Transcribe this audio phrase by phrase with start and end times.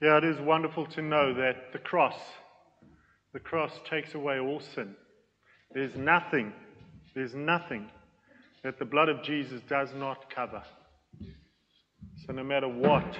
[0.00, 2.16] Yeah, it is wonderful to know that the cross,
[3.34, 4.94] the cross takes away all sin.
[5.74, 6.54] There's nothing,
[7.14, 7.90] there's nothing
[8.64, 10.62] that the blood of Jesus does not cover.
[12.26, 13.18] So no matter what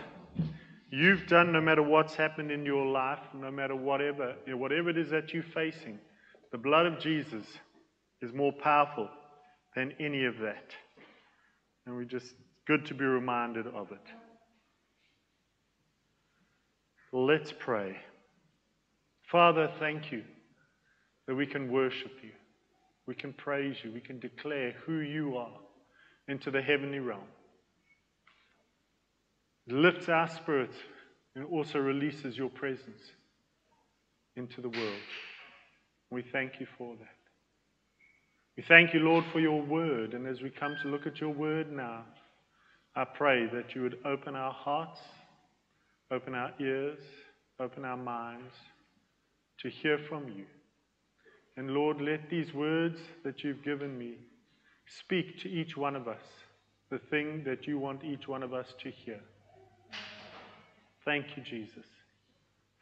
[0.91, 5.11] you've done, no matter what's happened in your life, no matter whatever, whatever it is
[5.11, 5.99] that you're facing,
[6.51, 7.45] the blood of Jesus
[8.23, 9.09] is more powerful
[9.77, 10.75] than any of that.
[11.85, 12.35] And we're just
[12.67, 14.20] good to be reminded of it.
[17.13, 17.97] Let's pray.
[19.31, 20.23] Father, thank you
[21.27, 22.31] that we can worship you.
[23.07, 23.93] We can praise you.
[23.93, 25.59] We can declare who you are
[26.29, 27.25] into the heavenly realm.
[29.67, 30.77] It lifts our spirits
[31.35, 33.01] and also releases your presence
[34.37, 35.01] into the world.
[36.11, 37.09] We thank you for that.
[38.57, 40.15] We thank you, Lord, for your word.
[40.15, 42.05] And as we come to look at your word now,
[42.95, 45.01] I pray that you would open our hearts
[46.11, 46.99] Open our ears,
[47.59, 48.55] open our minds
[49.61, 50.45] to hear from you.
[51.57, 54.15] And Lord, let these words that you've given me
[54.87, 56.23] speak to each one of us
[56.91, 59.21] the thing that you want each one of us to hear.
[61.05, 61.87] Thank you, Jesus,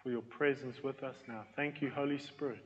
[0.03, 1.45] for your presence with us now.
[1.57, 2.65] Thank you, Holy Spirit,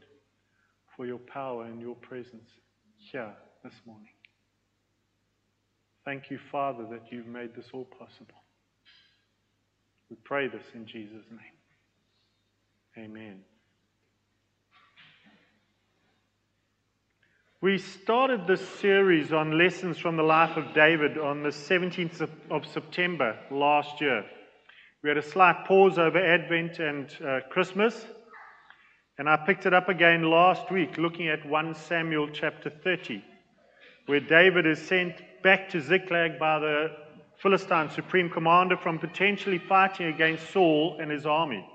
[0.96, 2.48] for your power and your presence
[2.96, 3.32] here
[3.64, 4.08] this morning.
[6.04, 8.41] Thank you, Father, that you've made this all possible.
[10.12, 13.02] We pray this in Jesus' name.
[13.02, 13.40] Amen.
[17.62, 22.66] We started this series on lessons from the life of David on the 17th of
[22.66, 24.26] September last year.
[25.02, 28.04] We had a slight pause over Advent and uh, Christmas,
[29.16, 33.24] and I picked it up again last week looking at 1 Samuel chapter 30,
[34.04, 36.90] where David is sent back to Ziklag by the
[37.42, 41.66] Philistine supreme commander from potentially fighting against Saul and his army.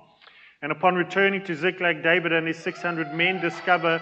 [0.61, 4.01] And upon returning to Ziklag, David and his 600 men discover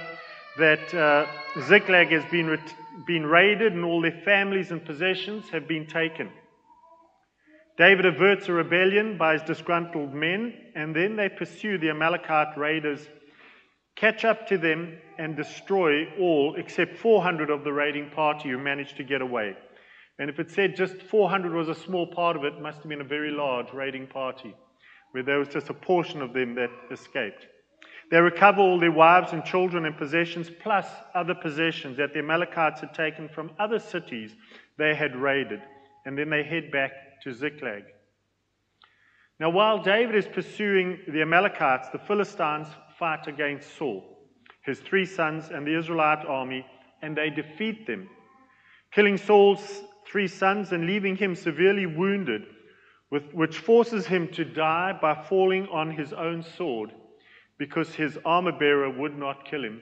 [0.60, 1.26] that uh,
[1.64, 2.60] Ziklag has been,
[3.08, 6.30] been raided and all their families and possessions have been taken.
[7.80, 13.06] David averts a rebellion by his disgruntled men, and then they pursue the Amalekite raiders,
[13.98, 18.96] catch up to them, and destroy all except 400 of the raiding party who managed
[18.98, 19.58] to get away.
[20.18, 22.88] And if it said just 400 was a small part of it, it must have
[22.88, 24.56] been a very large raiding party,
[25.12, 27.48] where there was just a portion of them that escaped.
[28.12, 32.82] They recover all their wives and children and possessions, plus other possessions that the Amalekites
[32.82, 34.36] had taken from other cities
[34.78, 35.62] they had raided.
[36.06, 36.92] And then they head back
[37.24, 37.84] to Ziklag.
[39.40, 44.30] Now, while David is pursuing the Amalekites, the Philistines fight against Saul,
[44.62, 46.66] his three sons, and the Israelite army,
[47.02, 48.08] and they defeat them,
[48.92, 52.44] killing Saul's three sons and leaving him severely wounded,
[53.12, 56.92] with, which forces him to die by falling on his own sword
[57.58, 59.82] because his armor bearer would not kill him,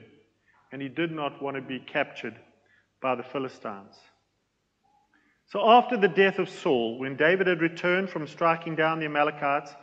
[0.72, 2.38] and he did not want to be captured
[3.02, 3.96] by the Philistines.
[5.46, 9.74] So, after the death of Saul, when David had returned from striking down the Amalekites,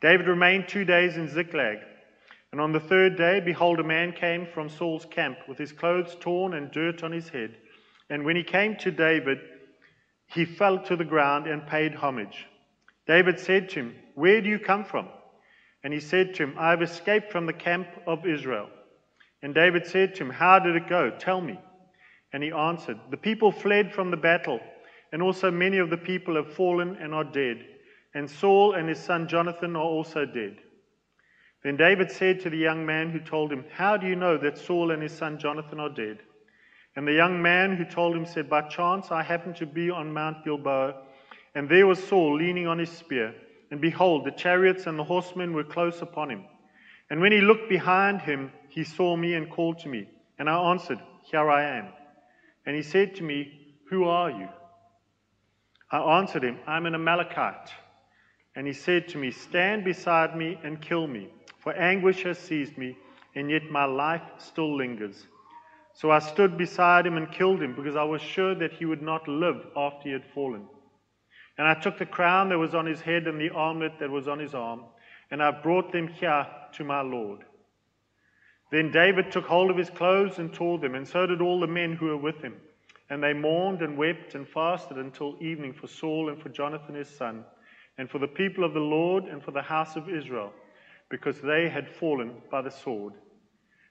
[0.00, 1.78] David remained two days in Ziklag.
[2.52, 6.16] And on the third day, behold, a man came from Saul's camp with his clothes
[6.20, 7.56] torn and dirt on his head.
[8.08, 9.38] And when he came to David,
[10.28, 12.46] he fell to the ground and paid homage.
[13.06, 15.08] David said to him, Where do you come from?
[15.82, 18.68] And he said to him, I have escaped from the camp of Israel.
[19.42, 21.10] And David said to him, How did it go?
[21.18, 21.58] Tell me.
[22.32, 24.60] And he answered, The people fled from the battle,
[25.12, 27.64] and also many of the people have fallen and are dead.
[28.14, 30.56] And Saul and his son Jonathan are also dead.
[31.62, 34.58] Then David said to the young man who told him, How do you know that
[34.58, 36.18] Saul and his son Jonathan are dead?
[36.98, 40.12] And the young man who told him said, By chance I happened to be on
[40.12, 40.96] Mount Gilboa,
[41.54, 43.36] and there was Saul leaning on his spear.
[43.70, 46.44] And behold, the chariots and the horsemen were close upon him.
[47.08, 50.08] And when he looked behind him, he saw me and called to me.
[50.40, 51.86] And I answered, Here I am.
[52.66, 54.48] And he said to me, Who are you?
[55.92, 57.70] I answered him, I'm an Amalekite.
[58.56, 61.28] And he said to me, Stand beside me and kill me,
[61.60, 62.98] for anguish has seized me,
[63.36, 65.28] and yet my life still lingers.
[65.98, 69.02] So I stood beside him and killed him because I was sure that he would
[69.02, 70.64] not live after he had fallen.
[71.58, 74.28] And I took the crown that was on his head and the armlet that was
[74.28, 74.84] on his arm,
[75.32, 77.40] and I brought them here to my Lord.
[78.70, 81.66] Then David took hold of his clothes and tore them, and so did all the
[81.66, 82.54] men who were with him.
[83.10, 87.08] And they mourned and wept and fasted until evening for Saul and for Jonathan his
[87.08, 87.44] son,
[87.96, 90.52] and for the people of the Lord and for the house of Israel,
[91.08, 93.14] because they had fallen by the sword.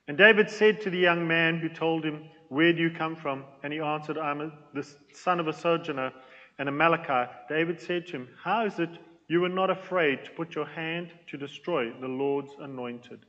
[0.08, 3.44] And David said to the young man who told him, Where do you come from?
[3.64, 6.14] And he answered, I'm the son of a sojourner,
[6.60, 7.50] an Amalekite.
[7.50, 8.90] David said to him, How is it
[9.28, 13.26] You were not afraid to put your hand to destroy the Lord's anointed.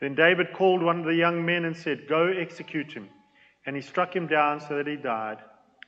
[0.00, 3.08] Then David called one of the young men and said, Go execute him.
[3.64, 5.38] And he struck him down so that he died.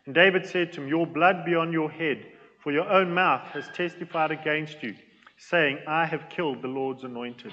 [0.06, 2.24] And David said to him, Your blood be on your head,
[2.62, 4.94] for your own mouth has testified against you,
[5.36, 7.52] saying, I have killed the Lord's anointed.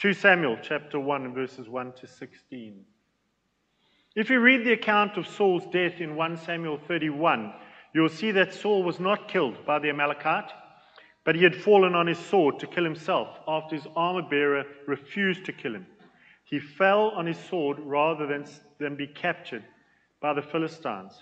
[0.00, 2.86] 2 Samuel chapter 1, verses 1 to 16.
[4.16, 7.52] If you read the account of Saul's death in 1 Samuel 31,
[7.94, 10.52] you'll see that Saul was not killed by the Amalekite,
[11.22, 15.44] but he had fallen on his sword to kill himself after his armor bearer refused
[15.44, 15.86] to kill him.
[16.44, 18.46] He fell on his sword rather than,
[18.78, 19.64] than be captured
[20.22, 21.12] by the Philistines.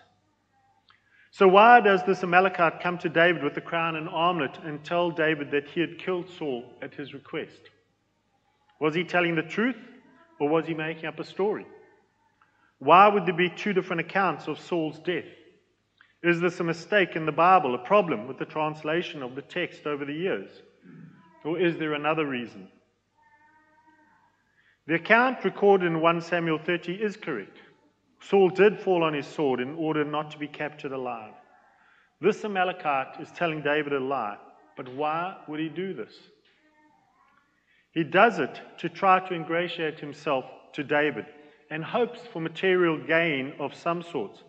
[1.32, 5.10] So, why does this Amalekite come to David with the crown and armlet and tell
[5.10, 7.70] David that he had killed Saul at his request?
[8.80, 9.76] Was he telling the truth
[10.38, 11.66] or was he making up a story?
[12.78, 15.24] Why would there be two different accounts of Saul's death?
[16.22, 19.86] Is this a mistake in the Bible, a problem with the translation of the text
[19.86, 20.50] over the years?
[21.44, 22.68] Or is there another reason?
[24.86, 27.58] The account recorded in 1 Samuel 30 is correct.
[28.20, 31.34] Saul did fall on his sword in order not to be captured alive.
[32.20, 34.38] This Amalekite is telling David a lie,
[34.76, 36.12] but why would he do this?
[37.92, 40.44] He does it to try to ingratiate himself
[40.74, 41.26] to David
[41.70, 44.42] and hopes for material gain of some sort,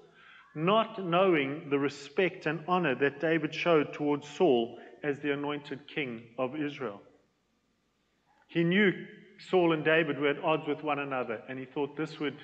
[0.55, 6.23] not knowing the respect and honor that David showed towards Saul as the anointed king
[6.37, 7.01] of Israel.
[8.47, 8.93] He knew
[9.37, 12.37] Saul and David were at odds with one another, and he thought this would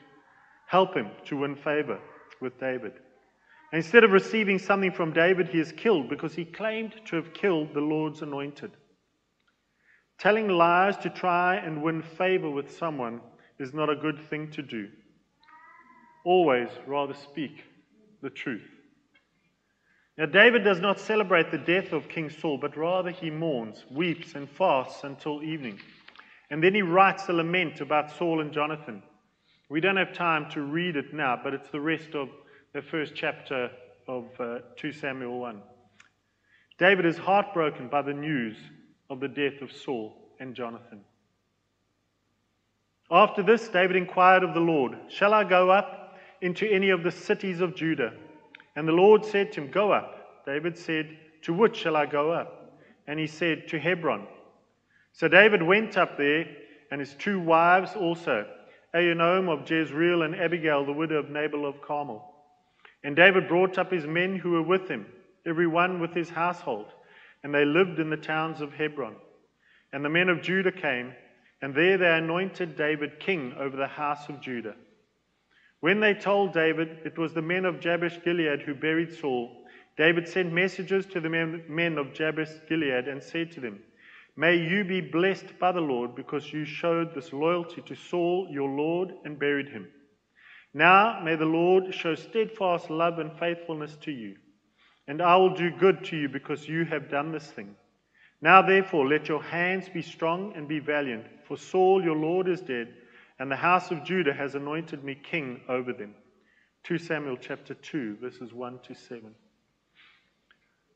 [0.67, 1.99] help him to win favor
[2.41, 2.93] with David.
[3.73, 7.73] Instead of receiving something from David, he is killed because he claimed to have killed
[7.73, 8.71] the Lord's anointed.
[10.17, 13.21] Telling lies to try and win favor with someone
[13.59, 14.89] is not a good thing to do.
[16.23, 17.63] Always rather speak
[18.21, 18.67] the truth.
[20.17, 24.33] Now, David does not celebrate the death of King Saul, but rather he mourns, weeps,
[24.33, 25.79] and fasts until evening.
[26.49, 29.03] And then he writes a lament about Saul and Jonathan.
[29.69, 32.29] We don't have time to read it now, but it's the rest of
[32.73, 33.69] the first chapter
[34.07, 35.61] of uh, 2 Samuel 1.
[36.77, 38.57] David is heartbroken by the news
[39.09, 41.01] of the death of Saul and Jonathan.
[43.11, 47.11] After this, David inquired of the Lord, Shall I go up into any of the
[47.11, 48.13] cities of Judah?
[48.75, 50.45] And the Lord said to him, Go up.
[50.45, 52.79] David said, To which shall I go up?
[53.07, 54.27] And he said, To Hebron.
[55.13, 56.45] So David went up there,
[56.91, 58.45] and his two wives also,
[58.93, 62.33] Ahinoam of Jezreel and Abigail, the widow of Nabal of Carmel.
[63.03, 65.05] And David brought up his men who were with him,
[65.45, 66.87] every one with his household,
[67.45, 69.17] and they lived in the towns of Hebron.
[69.93, 71.13] And the men of Judah came
[71.61, 74.73] and there they anointed David king over the house of Judah.
[75.79, 79.63] When they told David it was the men of Jabesh Gilead who buried Saul,
[79.95, 81.29] David sent messages to the
[81.69, 83.79] men of Jabesh Gilead and said to them,
[84.35, 88.69] May you be blessed by the Lord because you showed this loyalty to Saul your
[88.69, 89.87] Lord and buried him.
[90.73, 94.35] Now may the Lord show steadfast love and faithfulness to you,
[95.07, 97.75] and I will do good to you because you have done this thing.
[98.41, 102.61] Now, therefore, let your hands be strong and be valiant, for Saul your Lord is
[102.61, 102.93] dead,
[103.39, 106.13] and the house of Judah has anointed me king over them.
[106.83, 109.33] 2 Samuel chapter 2, verses 1 to 7.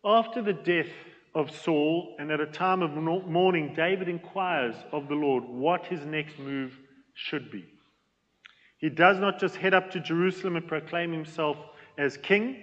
[0.06, 0.92] After the death
[1.36, 6.06] of Saul, and at a time of mourning, David inquires of the Lord what his
[6.06, 6.78] next move
[7.14, 7.66] should be.
[8.78, 11.58] He does not just head up to Jerusalem and proclaim himself
[11.98, 12.58] as king,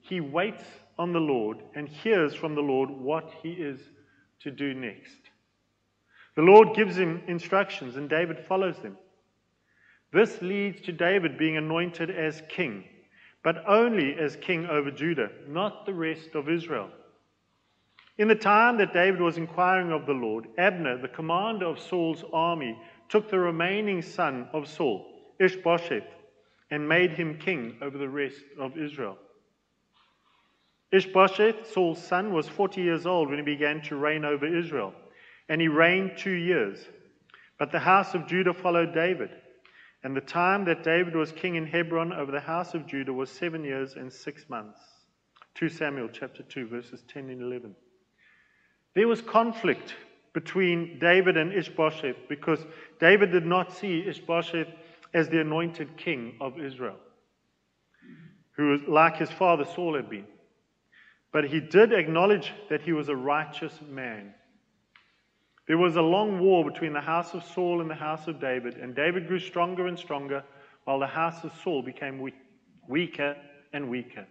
[0.00, 0.64] he waits
[0.98, 3.80] on the Lord and hears from the Lord what he is
[4.40, 5.18] to do next.
[6.34, 8.96] The Lord gives him instructions, and David follows them.
[10.12, 12.84] This leads to David being anointed as king,
[13.42, 16.90] but only as king over Judah, not the rest of Israel.
[18.18, 22.24] In the time that David was inquiring of the Lord, Abner, the commander of Saul's
[22.32, 25.06] army, took the remaining son of Saul,
[25.38, 26.06] Ishbosheth,
[26.70, 29.18] and made him king over the rest of Israel.
[30.96, 34.94] Ishbosheth, Saul's son, was 40 years old when he began to reign over Israel,
[35.48, 36.78] and he reigned two years.
[37.58, 39.30] But the house of Judah followed David.
[40.02, 43.30] And the time that David was king in Hebron over the house of Judah was
[43.30, 44.78] seven years and six months.
[45.56, 47.74] 2 Samuel chapter 2, verses 10 and 11.
[48.94, 49.94] There was conflict
[50.32, 52.60] between David and Ishbosheth because
[53.00, 54.68] David did not see Ishbosheth
[55.14, 56.96] as the anointed king of Israel,
[58.52, 60.26] who was like his father Saul had been.
[61.36, 64.32] But he did acknowledge that he was a righteous man.
[65.68, 68.78] There was a long war between the house of Saul and the house of David,
[68.78, 70.42] and David grew stronger and stronger,
[70.84, 72.36] while the house of Saul became weak,
[72.88, 73.36] weaker
[73.74, 74.26] and weaker.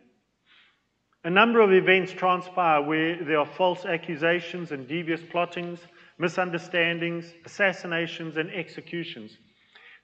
[1.23, 5.81] A number of events transpire where there are false accusations and devious plottings,
[6.17, 9.37] misunderstandings, assassinations, and executions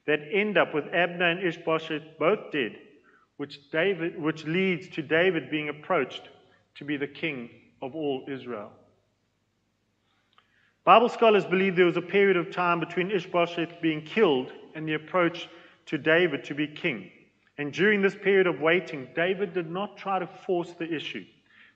[0.05, 2.77] that end up with Abner and Ishbosheth both dead,
[3.37, 6.29] which, David, which leads to David being approached
[6.81, 7.47] to be the king
[7.83, 8.71] of all Israel.
[10.83, 14.95] Bible scholars believe there was a period of time between Ishbosheth being killed and the
[14.95, 15.47] approach
[15.85, 17.11] to David to be king.
[17.59, 21.23] And during this period of waiting, David did not try to force the issue,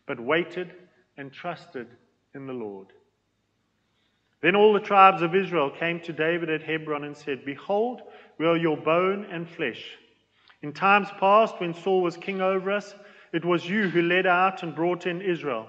[0.07, 0.73] but waited
[1.17, 1.85] and trusted
[2.33, 2.87] in the Lord.
[4.41, 8.01] Then all the tribes of Israel came to David at Hebron and said, Behold,
[8.39, 9.85] we are your bone and flesh.
[10.63, 12.95] In times past, when Saul was king over us,
[13.35, 15.67] it was you who led out and brought in Israel.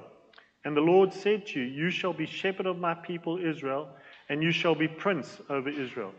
[0.65, 3.89] And the Lord said to you, You shall be shepherd of my people Israel,
[4.29, 6.13] and you shall be prince over Israel.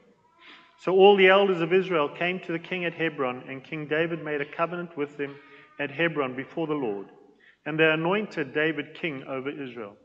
[0.80, 4.24] So all the elders of Israel came to the king at Hebron, and King David
[4.26, 5.36] made a covenant with them
[5.80, 7.08] at Hebron before the Lord.
[7.66, 9.96] And they anointed David king over Israel.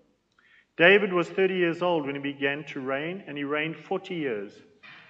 [0.76, 4.52] David was 30 years old when he began to reign, and he reigned 40 years.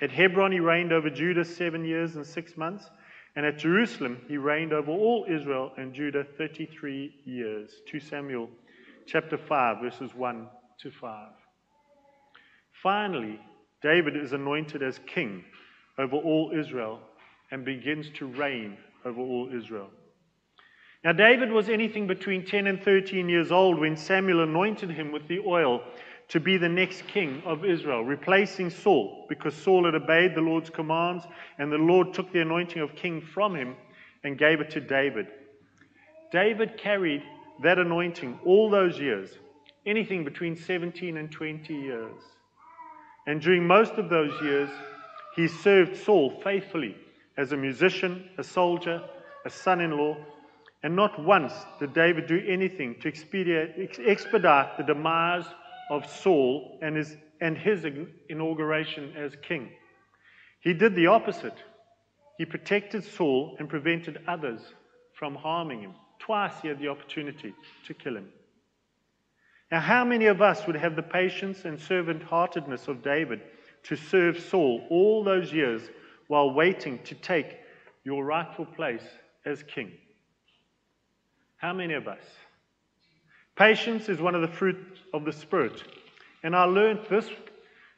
[0.01, 2.91] At Hebron, he reigned over Judah seven years and six months,
[3.35, 7.71] and at Jerusalem, he reigned over all Israel and Judah 33 years.
[7.91, 8.49] 2 Samuel
[9.07, 10.49] chapter 5, verses 1
[10.81, 11.29] to 5.
[12.83, 13.41] Finally,
[13.83, 15.45] David is anointed as king
[15.99, 17.01] over all Israel
[17.51, 19.91] and begins to reign over all Israel.
[21.05, 25.27] Now, David was anything between 10 and 13 years old when Samuel anointed him with
[25.27, 25.83] the oil
[26.33, 30.71] to be the next king of Israel, replacing Saul, because Saul had obeyed the Lord's
[30.71, 31.27] commands,
[31.59, 33.77] and the Lord took the anointing of king from him
[34.25, 35.27] and gave it to David.
[36.33, 37.23] David carried
[37.63, 39.29] that anointing all those years,
[39.85, 42.23] anything between 17 and 20 years.
[43.27, 44.71] And during most of those years,
[45.37, 46.97] he served Saul faithfully
[47.37, 49.03] as a musician, a soldier,
[49.45, 50.17] a son in law,
[50.83, 55.45] and not once did David do anything to expedite the demise
[55.93, 57.85] of Saul and his, and his
[58.31, 59.69] inauguration as king.
[60.61, 61.57] He did the opposite.
[62.39, 64.63] He protected Saul and prevented others
[65.13, 65.93] from harming him.
[66.19, 67.53] Twice he had the opportunity
[67.87, 68.31] to kill him.
[69.71, 73.43] Now, how many of us would have the patience and servant heartedness of David
[73.83, 75.83] to serve Saul all those years
[76.29, 77.59] while waiting to take
[78.03, 79.05] your rightful place
[79.45, 79.93] as king?
[81.59, 82.23] How many of us?
[83.57, 85.83] Patience is one of the fruits of the Spirit.
[86.43, 87.29] And I learned this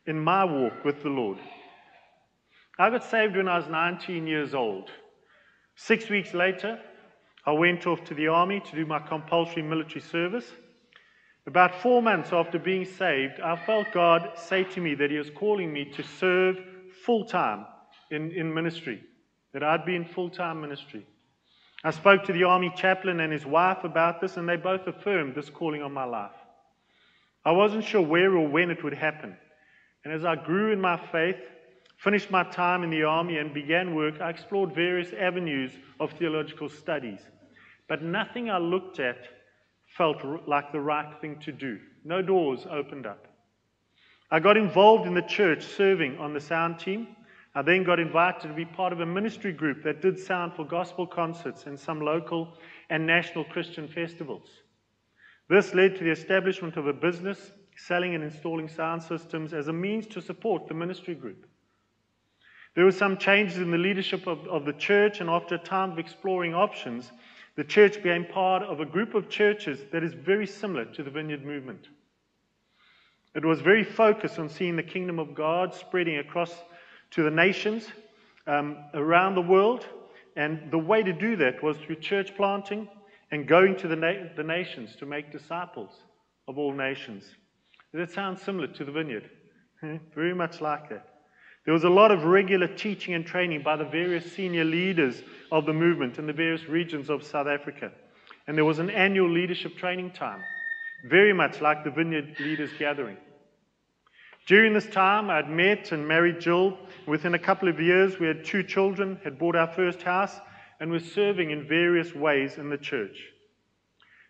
[0.06, 1.38] in my walk with the Lord.
[2.78, 4.90] I got saved when I was 19 years old.
[5.76, 6.78] Six weeks later,
[7.46, 10.46] I went off to the army to do my compulsory military service.
[11.46, 15.30] About four months after being saved, I felt God say to me that He was
[15.30, 16.58] calling me to serve
[17.04, 17.66] full time
[18.10, 19.02] in, in ministry,
[19.52, 21.06] that I'd be in full time ministry.
[21.84, 25.34] I spoke to the army chaplain and his wife about this, and they both affirmed
[25.34, 26.32] this calling on my life.
[27.44, 29.36] I wasn't sure where or when it would happen.
[30.02, 31.36] And as I grew in my faith,
[31.98, 36.70] finished my time in the army, and began work, I explored various avenues of theological
[36.70, 37.20] studies.
[37.86, 39.18] But nothing I looked at
[39.96, 41.78] felt like the right thing to do.
[42.02, 43.26] No doors opened up.
[44.30, 47.13] I got involved in the church serving on the sound team.
[47.54, 50.64] I then got invited to be part of a ministry group that did sound for
[50.64, 52.58] gospel concerts and some local
[52.90, 54.48] and national Christian festivals.
[55.48, 59.72] This led to the establishment of a business selling and installing sound systems as a
[59.72, 61.46] means to support the ministry group.
[62.74, 65.92] There were some changes in the leadership of, of the church, and after a time
[65.92, 67.12] of exploring options,
[67.56, 71.10] the church became part of a group of churches that is very similar to the
[71.10, 71.88] Vineyard movement.
[73.34, 76.52] It was very focused on seeing the kingdom of God spreading across
[77.14, 77.86] to the nations
[78.46, 79.86] um, around the world.
[80.36, 82.88] And the way to do that was through church planting
[83.30, 85.90] and going to the, na- the nations to make disciples
[86.48, 87.24] of all nations.
[87.92, 89.30] Does that sounds similar to the vineyard,
[90.14, 91.08] very much like that.
[91.64, 95.64] There was a lot of regular teaching and training by the various senior leaders of
[95.64, 97.90] the movement in the various regions of South Africa.
[98.46, 100.42] And there was an annual leadership training time,
[101.08, 103.16] very much like the Vineyard Leaders Gathering.
[104.46, 106.76] During this time, I'd met and married Jill.
[107.06, 110.38] Within a couple of years, we had two children, had bought our first house,
[110.80, 113.32] and were serving in various ways in the church.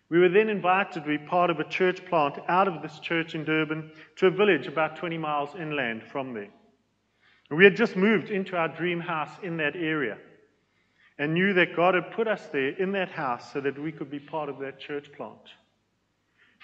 [0.07, 3.35] We were then invited to be part of a church plant out of this church
[3.35, 6.51] in Durban to a village about 20 miles inland from there.
[7.49, 10.17] We had just moved into our dream house in that area
[11.17, 14.09] and knew that God had put us there in that house so that we could
[14.09, 15.53] be part of that church plant.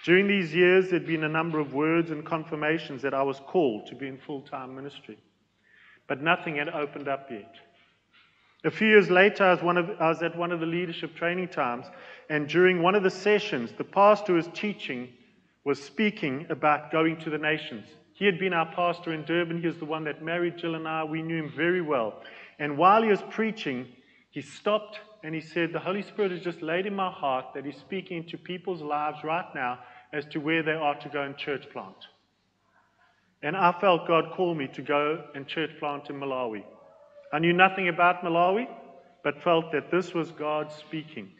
[0.04, 3.88] During these years, there'd been a number of words and confirmations that I was called
[3.88, 5.18] to be in full time ministry,
[6.08, 7.54] but nothing had opened up yet.
[8.64, 11.50] A few years later, I was, of, I was at one of the leadership training
[11.50, 11.86] times,
[12.30, 15.10] and during one of the sessions, the pastor who was teaching
[15.64, 17.88] was speaking about going to the nations.
[18.14, 19.62] He had been our pastor in Durban.
[19.62, 21.04] He was the one that married Jill and I.
[21.04, 22.22] We knew him very well.
[22.60, 23.88] And while he was preaching,
[24.30, 27.66] he stopped and he said, The Holy Spirit has just laid in my heart that
[27.66, 29.80] he's speaking to people's lives right now
[30.14, 31.96] as to where they are to go and church plant.
[33.44, 36.64] And I felt God call me to go and church plant in Malawi.
[37.34, 38.68] I knew nothing about Malawi,
[39.24, 41.32] but felt that this was God speaking.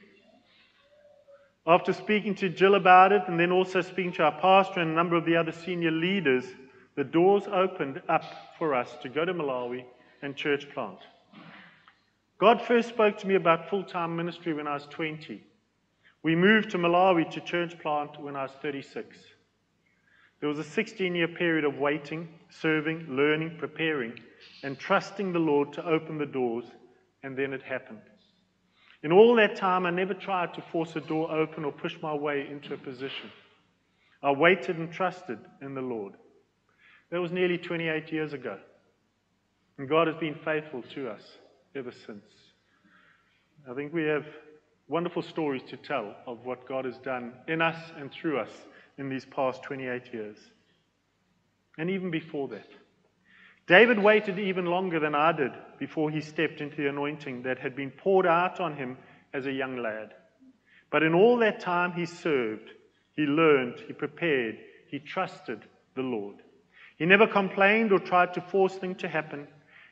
[1.68, 4.94] After speaking to Jill about it, and then also speaking to our pastor and a
[4.94, 6.46] number of the other senior leaders,
[6.96, 8.24] the doors opened up
[8.58, 9.86] for us to go to Malawi
[10.22, 10.98] and church plant.
[12.40, 15.44] God first spoke to me about full time ministry when I was 20.
[16.24, 19.18] We moved to Malawi to church plant when I was 36.
[20.40, 24.14] There was a 16 year period of waiting, serving, learning, preparing,
[24.64, 26.66] and trusting the Lord to open the doors,
[27.24, 28.02] and then it happened.
[29.04, 32.14] In all that time, I never tried to force a door open or push my
[32.14, 33.32] way into a position.
[34.22, 36.14] I waited and trusted in the Lord.
[37.10, 38.58] That was nearly 28 years ago.
[39.78, 41.24] And God has been faithful to us
[41.76, 42.24] ever since.
[43.70, 44.26] I think we have
[44.92, 48.52] wonderful stories to tell of what God has done in us and through us
[48.98, 50.36] in these past 28 years.
[51.78, 52.68] And even before that.
[53.68, 57.74] David waited even longer than I did before he stepped into the anointing that had
[57.74, 58.98] been poured out on him
[59.34, 60.14] as a young lad.
[60.90, 62.70] But in all that time, he served,
[63.16, 64.58] he learned, he prepared,
[64.88, 65.62] he trusted
[65.96, 66.36] the Lord.
[66.98, 69.48] He never complained or tried to force things to happen,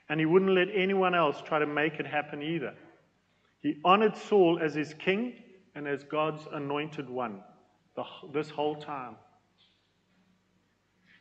[0.09, 2.73] and he wouldn't let anyone else try to make it happen either.
[3.61, 5.35] He honored Saul as his king
[5.75, 7.41] and as God's anointed one
[7.95, 9.15] the, this whole time.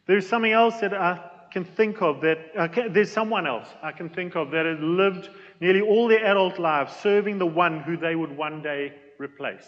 [0.06, 1.20] There's something else that I
[1.52, 5.30] can think of that, there's someone else I can think of that has lived
[5.60, 9.66] nearly all their adult lives serving the one who they would one day replace.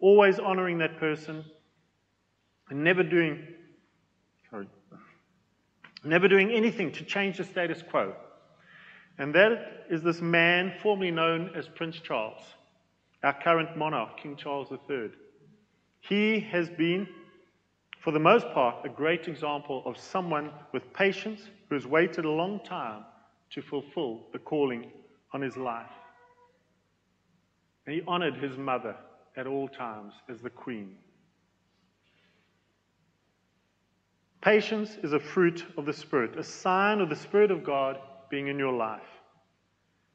[0.00, 1.44] Always honoring that person
[2.70, 3.46] and never doing,
[4.50, 4.68] sorry,
[6.04, 8.14] never doing anything to change the status quo.
[9.18, 12.42] And that is this man formerly known as Prince Charles,
[13.24, 15.10] our current monarch, King Charles III.
[16.00, 17.08] He has been,
[18.00, 22.30] for the most part, a great example of someone with patience who has waited a
[22.30, 23.04] long time
[23.50, 24.92] to fulfill the calling
[25.32, 25.90] on his life.
[27.86, 28.94] And he honored his mother
[29.36, 30.94] at all times as the queen.
[34.40, 37.98] Patience is a fruit of the Spirit, a sign of the Spirit of God
[38.30, 39.02] being in your life.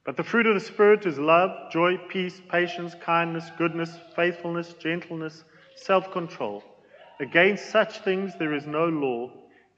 [0.04, 5.44] But the fruit of the Spirit is love, joy, peace, patience, kindness, goodness, faithfulness, gentleness,
[5.76, 6.62] self control.
[7.20, 9.30] Against such things there is no law,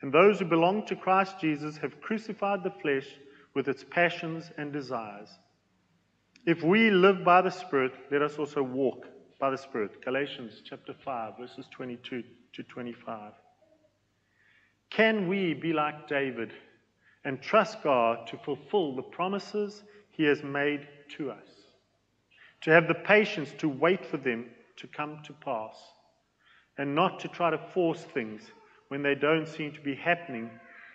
[0.03, 3.07] and those who belong to Christ Jesus have crucified the flesh
[3.55, 5.29] with its passions and desires.
[6.44, 9.07] If we live by the Spirit, let us also walk
[9.38, 10.05] by the Spirit.
[10.05, 12.22] Galatians chapter 5, verses 22
[12.53, 13.33] to 25.
[14.90, 16.53] Can we be like David
[17.27, 20.87] and trust God to fulfill the promises he has made
[21.19, 21.49] to us?
[22.62, 25.75] To have the patience to wait for them to come to pass
[26.79, 28.43] and not to try to force things
[28.89, 30.49] when they don't seem to be happening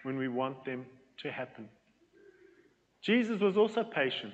[0.03, 0.85] when we want them
[1.17, 1.67] to happen.
[3.01, 4.33] Jesus was also patient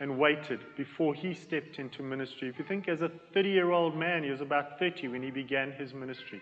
[0.00, 2.48] and waited before he stepped into ministry.
[2.48, 5.30] If you think as a 30 year old man, he was about 30 when he
[5.30, 6.40] began his ministry.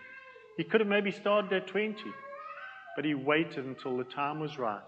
[0.57, 1.95] He could have maybe started at 20,
[2.97, 4.81] but he waited until the time was right.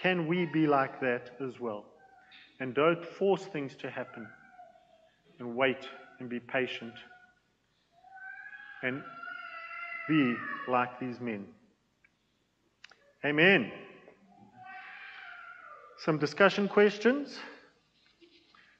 [0.00, 1.84] Can we be like that as well?
[2.60, 4.26] And don't force things to happen
[5.38, 5.88] and wait
[6.20, 6.94] and be patient
[8.82, 9.02] and
[10.08, 10.34] be
[10.68, 11.46] like these men.
[13.24, 13.72] Amen.
[15.98, 17.38] Some discussion questions.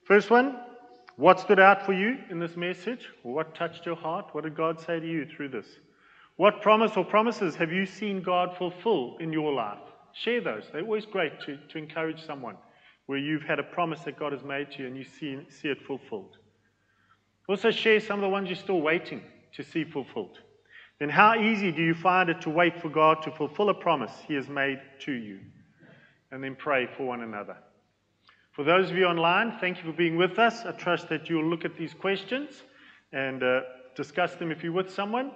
[0.05, 0.59] First one
[1.17, 3.09] What stood out for you in this message?
[3.23, 4.29] What touched your heart?
[4.33, 5.67] What did God say to you through this?
[6.37, 9.79] What promise or promises have you seen God fulfill in your life?
[10.13, 10.65] Share those.
[10.73, 12.57] They're always great to, to encourage someone
[13.07, 15.69] where you've had a promise that God has made to you and you see, see
[15.69, 16.37] it fulfilled.
[17.49, 19.23] Also, share some of the ones you're still waiting
[19.55, 20.39] to see fulfilled.
[20.99, 24.13] Then, how easy do you find it to wait for God to fulfill a promise
[24.27, 25.41] He has made to you?
[26.33, 27.57] And then pray for one another.
[28.53, 30.65] For those of you online, thank you for being with us.
[30.65, 32.63] I trust that you'll look at these questions
[33.13, 33.61] and uh,
[33.95, 35.31] discuss them if you're with someone.